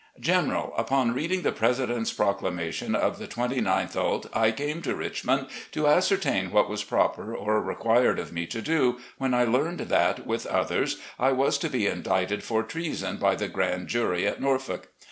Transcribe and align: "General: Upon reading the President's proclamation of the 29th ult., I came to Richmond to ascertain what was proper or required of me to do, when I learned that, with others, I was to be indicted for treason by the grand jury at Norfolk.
"General: 0.19 0.73
Upon 0.79 1.13
reading 1.13 1.43
the 1.43 1.51
President's 1.51 2.11
proclamation 2.11 2.95
of 2.95 3.19
the 3.19 3.27
29th 3.27 3.95
ult., 3.95 4.25
I 4.33 4.49
came 4.51 4.81
to 4.81 4.95
Richmond 4.95 5.45
to 5.73 5.85
ascertain 5.85 6.49
what 6.49 6.67
was 6.67 6.83
proper 6.83 7.35
or 7.35 7.61
required 7.61 8.17
of 8.17 8.33
me 8.33 8.47
to 8.47 8.63
do, 8.63 8.97
when 9.19 9.35
I 9.35 9.43
learned 9.43 9.81
that, 9.81 10.25
with 10.25 10.47
others, 10.47 10.97
I 11.19 11.33
was 11.33 11.59
to 11.59 11.69
be 11.69 11.85
indicted 11.85 12.43
for 12.43 12.63
treason 12.63 13.17
by 13.17 13.35
the 13.35 13.47
grand 13.47 13.89
jury 13.89 14.25
at 14.25 14.41
Norfolk. 14.41 14.87